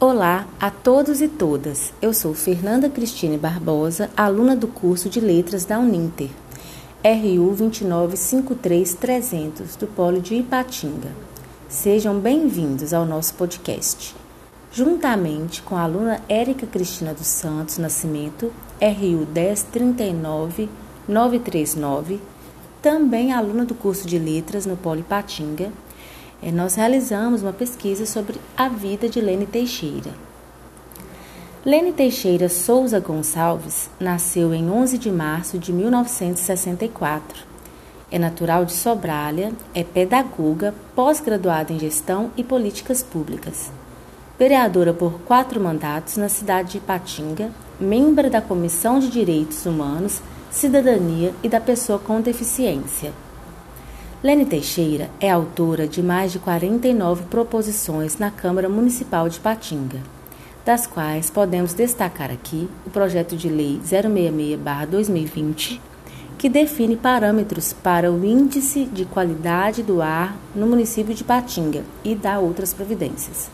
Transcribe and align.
Olá 0.00 0.46
a 0.60 0.70
todos 0.70 1.20
e 1.20 1.26
todas. 1.26 1.92
Eu 2.00 2.14
sou 2.14 2.32
Fernanda 2.32 2.88
Cristine 2.88 3.36
Barbosa, 3.36 4.08
aluna 4.16 4.54
do 4.54 4.68
curso 4.68 5.08
de 5.08 5.18
Letras 5.18 5.64
da 5.64 5.76
Uninter, 5.76 6.30
RU 7.04 7.52
2953300, 7.56 9.76
do 9.76 9.88
Polo 9.88 10.20
de 10.20 10.36
Ipatinga. 10.36 11.08
Sejam 11.68 12.20
bem-vindos 12.20 12.94
ao 12.94 13.04
nosso 13.04 13.34
podcast. 13.34 14.14
Juntamente 14.72 15.62
com 15.62 15.74
a 15.74 15.82
aluna 15.82 16.22
Érica 16.28 16.64
Cristina 16.64 17.12
dos 17.12 17.26
Santos 17.26 17.76
Nascimento, 17.78 18.52
RU 18.80 19.26
1039939, 21.08 22.20
também 22.80 23.32
aluna 23.32 23.64
do 23.64 23.74
curso 23.74 24.06
de 24.06 24.16
Letras 24.16 24.64
no 24.64 24.76
Polo 24.76 25.00
Ipatinga, 25.00 25.72
nós 26.52 26.74
realizamos 26.74 27.42
uma 27.42 27.52
pesquisa 27.52 28.06
sobre 28.06 28.40
a 28.56 28.68
vida 28.68 29.08
de 29.08 29.20
Lene 29.20 29.46
Teixeira. 29.46 30.10
Lene 31.64 31.92
Teixeira 31.92 32.48
Souza 32.48 33.00
Gonçalves 33.00 33.90
nasceu 33.98 34.54
em 34.54 34.70
11 34.70 34.96
de 34.96 35.10
março 35.10 35.58
de 35.58 35.72
1964. 35.72 37.44
É 38.10 38.18
natural 38.18 38.64
de 38.64 38.72
Sobralha, 38.72 39.52
é 39.74 39.84
pedagoga, 39.84 40.74
pós-graduada 40.94 41.72
em 41.72 41.78
Gestão 41.78 42.30
e 42.36 42.44
Políticas 42.44 43.02
Públicas. 43.02 43.70
Vereadora 44.38 44.94
por 44.94 45.20
quatro 45.26 45.60
mandatos 45.60 46.16
na 46.16 46.28
cidade 46.28 46.72
de 46.72 46.78
Ipatinga, 46.78 47.50
membro 47.78 48.30
da 48.30 48.40
Comissão 48.40 48.98
de 48.98 49.10
Direitos 49.10 49.66
Humanos, 49.66 50.22
Cidadania 50.50 51.34
e 51.42 51.48
da 51.48 51.60
Pessoa 51.60 51.98
com 51.98 52.20
Deficiência. 52.20 53.12
Lene 54.20 54.44
Teixeira 54.44 55.08
é 55.20 55.30
autora 55.30 55.86
de 55.86 56.02
mais 56.02 56.32
de 56.32 56.40
49 56.40 57.26
proposições 57.26 58.18
na 58.18 58.32
Câmara 58.32 58.68
Municipal 58.68 59.28
de 59.28 59.38
Patinga, 59.38 60.00
das 60.64 60.88
quais 60.88 61.30
podemos 61.30 61.72
destacar 61.72 62.28
aqui 62.28 62.68
o 62.84 62.90
projeto 62.90 63.36
de 63.36 63.48
lei 63.48 63.80
066/2020, 63.84 65.80
que 66.36 66.48
define 66.48 66.96
parâmetros 66.96 67.72
para 67.72 68.10
o 68.10 68.24
índice 68.24 68.86
de 68.86 69.04
qualidade 69.04 69.84
do 69.84 70.02
ar 70.02 70.36
no 70.52 70.66
município 70.66 71.14
de 71.14 71.22
Patinga 71.22 71.84
e 72.02 72.16
dá 72.16 72.40
outras 72.40 72.74
providências. 72.74 73.48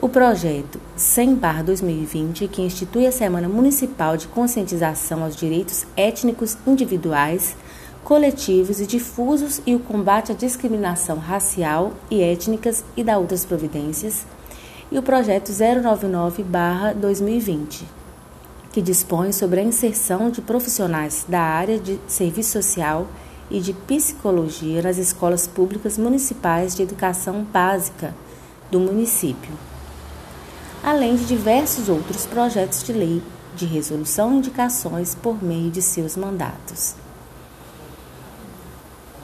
O 0.00 0.08
projeto 0.08 0.80
100/2020, 0.96 2.46
que 2.46 2.62
institui 2.62 3.04
a 3.04 3.10
Semana 3.10 3.48
Municipal 3.48 4.16
de 4.16 4.28
Conscientização 4.28 5.24
aos 5.24 5.34
Direitos 5.34 5.84
Étnicos 5.96 6.56
Individuais 6.64 7.56
coletivos 8.06 8.80
e 8.80 8.86
difusos 8.86 9.60
e 9.66 9.74
o 9.74 9.80
combate 9.80 10.30
à 10.30 10.34
discriminação 10.36 11.18
racial 11.18 11.92
e 12.08 12.22
étnicas 12.22 12.84
e 12.96 13.02
da 13.02 13.18
outras 13.18 13.44
providências, 13.44 14.24
e 14.92 14.98
o 14.98 15.02
projeto 15.02 15.50
099/2020, 15.50 17.82
que 18.70 18.80
dispõe 18.80 19.32
sobre 19.32 19.58
a 19.58 19.64
inserção 19.64 20.30
de 20.30 20.40
profissionais 20.40 21.26
da 21.28 21.40
área 21.40 21.80
de 21.80 21.98
serviço 22.06 22.52
social 22.52 23.08
e 23.50 23.58
de 23.58 23.72
psicologia 23.72 24.82
nas 24.82 24.98
escolas 24.98 25.48
públicas 25.48 25.98
municipais 25.98 26.76
de 26.76 26.84
educação 26.84 27.42
básica 27.42 28.14
do 28.70 28.78
município, 28.78 29.52
além 30.80 31.16
de 31.16 31.24
diversos 31.24 31.88
outros 31.88 32.24
projetos 32.24 32.84
de 32.84 32.92
lei 32.92 33.20
de 33.56 33.66
resolução 33.66 34.32
e 34.32 34.36
indicações 34.36 35.16
por 35.16 35.42
meio 35.42 35.72
de 35.72 35.82
seus 35.82 36.16
mandatos 36.16 36.94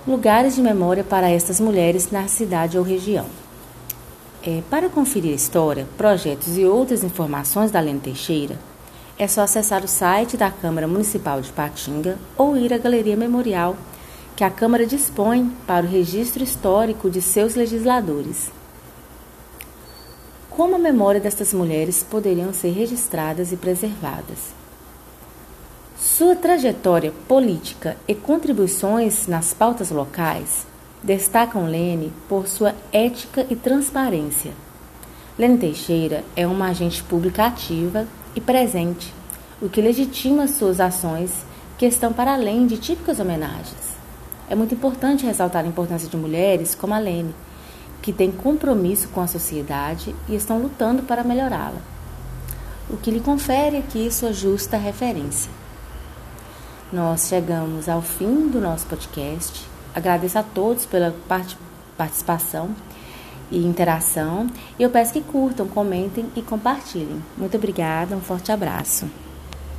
lugares 0.07 0.57
de 0.57 0.61
memória 0.61 1.05
para 1.05 1.31
estas 1.31 1.61
mulheres 1.61 2.11
na 2.11 2.27
cidade 2.27 2.77
ou 2.77 2.83
região. 2.83 3.27
É, 4.45 4.61
para 4.69 4.89
conferir 4.89 5.33
a 5.33 5.37
história, 5.37 5.87
projetos 5.97 6.59
e 6.59 6.65
outras 6.65 7.05
informações 7.05 7.71
da 7.71 7.79
Lene 7.79 8.01
Teixeira, 8.01 8.59
é 9.17 9.29
só 9.29 9.43
acessar 9.43 9.85
o 9.85 9.89
site 9.89 10.37
da 10.37 10.51
Câmara 10.51 10.89
Municipal 10.89 11.41
de 11.41 11.53
Patinga 11.53 12.19
ou 12.37 12.57
ir 12.57 12.73
à 12.73 12.79
Galeria 12.79 13.17
Memorial, 13.17 13.77
que 14.35 14.43
a 14.43 14.51
Câmara 14.51 14.85
dispõe 14.85 15.49
para 15.67 15.87
o 15.87 15.89
registro 15.89 16.43
histórico 16.43 17.09
de 17.09 17.21
seus 17.21 17.55
legisladores. 17.55 18.51
Como 20.51 20.75
a 20.75 20.79
memória 20.79 21.21
destas 21.21 21.55
mulheres 21.55 22.03
poderiam 22.03 22.53
ser 22.53 22.73
registradas 22.73 23.53
e 23.53 23.57
preservadas? 23.57 24.62
Sua 25.99 26.35
trajetória 26.35 27.13
política 27.29 27.97
e 28.09 28.15
contribuições 28.15 29.27
nas 29.27 29.53
pautas 29.53 29.91
locais 29.91 30.67
destacam 31.03 31.67
Lene 31.67 32.13
por 32.29 32.49
sua 32.49 32.75
ética 32.93 33.47
e 33.51 33.55
transparência. 33.55 34.53
Lene 35.39 35.59
Teixeira 35.59 36.25
é 36.35 36.47
uma 36.47 36.69
agente 36.69 37.03
pública 37.03 37.47
ativa 37.47 38.07
e 38.35 38.41
presente, 38.41 39.13
o 39.61 39.69
que 39.69 39.81
legitima 39.81 40.49
suas 40.49 40.81
ações 40.81 41.45
que 41.79 41.87
estão 41.87 42.13
para 42.13 42.35
além 42.35 42.67
de 42.67 42.79
típicas 42.79 43.21
homenagens. 43.21 43.93
É 44.49 44.55
muito 44.55 44.75
importante 44.75 45.27
ressaltar 45.27 45.65
a 45.65 45.69
importância 45.69 46.09
de 46.09 46.17
mulheres 46.17 46.75
como 46.75 46.95
a 46.95 46.99
Lene, 46.99 47.35
que 48.01 48.13
têm 48.13 48.33
compromisso 48.33 49.09
com 49.09 49.21
a 49.21 49.27
sociedade 49.27 50.15
e 50.29 50.35
estão 50.35 50.59
lutando 50.59 51.03
para 51.03 51.23
melhorá-la, 51.23 51.81
o 52.91 52.97
que 52.97 53.11
lhe 53.11 53.21
confere 53.21 53.77
aqui 53.77 54.11
sua 54.11 54.33
justa 54.33 54.77
referência. 54.77 55.62
Nós 56.93 57.27
chegamos 57.27 57.89
ao 57.89 58.03
fim 58.03 58.51
do 58.51 58.61
nosso 58.61 58.85
podcast. 58.85 59.67
Agradeço 59.95 60.39
a 60.39 60.43
todos 60.43 60.85
pela 60.85 61.15
participação 61.97 62.69
e 63.51 63.65
interação. 63.65 64.47
E 64.79 64.83
eu 64.83 64.91
peço 64.91 65.15
que 65.15 65.23
curtam, 65.23 65.67
comentem 65.67 66.27
e 66.37 66.43
compartilhem. 66.43 67.23
Muito 67.35 67.57
obrigada, 67.57 68.15
um 68.15 68.21
forte 68.21 68.53
abraço. 68.53 69.07